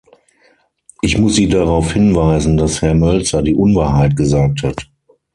Ich 1.03 1.19
muss 1.19 1.35
Sie 1.35 1.47
darauf 1.47 1.93
hinweisen, 1.93 2.57
dass 2.57 2.81
Herr 2.81 2.95
Mölzer 2.95 3.43
die 3.43 3.53
Unwahrheit 3.53 4.15
gesagt 4.15 4.63
hat. 4.63 4.89